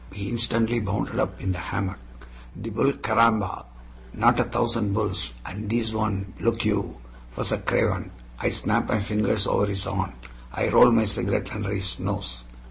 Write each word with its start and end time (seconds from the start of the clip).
He 0.11 0.29
instantly 0.29 0.79
bounded 0.79 1.19
up 1.19 1.39
in 1.39 1.51
the 1.51 1.59
hammock. 1.59 1.99
"The 2.55 2.71
bull! 2.71 2.93
Caramba! 2.93 3.65
Not 4.15 4.39
a 4.39 4.45
thousand 4.45 4.93
bulls! 4.93 5.31
And 5.45 5.69
thees 5.69 5.93
one, 5.93 6.33
look 6.39 6.65
you, 6.65 6.99
was 7.35 7.51
a 7.51 7.59
craven. 7.59 8.09
I 8.39 8.49
snap 8.49 8.89
my 8.89 8.97
fingers 8.97 9.45
over 9.45 9.67
his 9.67 9.83
horn; 9.83 10.15
I 10.53 10.69
roll 10.69 10.89
my 10.91 11.05
cigarette 11.05 11.51
under 11.53 11.71
his 11.71 11.99
nose." 11.99 12.45